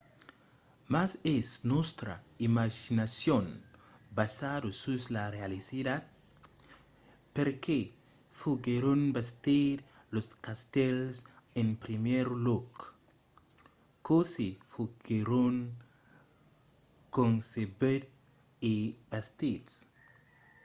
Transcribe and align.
mas 0.93 1.11
es 1.35 1.47
nòstra 1.71 2.13
imaginacion 2.47 3.45
basada 4.17 4.69
sus 4.81 5.03
la 5.15 5.25
realitat? 5.37 6.03
perqué 7.35 7.79
foguèron 8.39 9.01
bastits 9.15 9.85
los 10.13 10.27
castèls 10.45 11.15
en 11.61 11.67
primièr 11.83 12.27
lòc? 12.47 12.69
cossí 14.07 14.47
foguèron 14.73 15.55
concebuts 17.17 18.09
e 18.71 18.75
bastits? 19.11 19.73